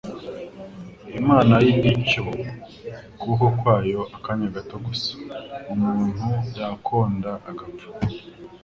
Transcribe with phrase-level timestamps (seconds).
[1.19, 2.21] Imana yigijcyo
[3.09, 5.11] ukuboko kwayo akanya gato gusa,
[5.73, 6.25] umuntu
[6.57, 7.87] yakonda, agapfa.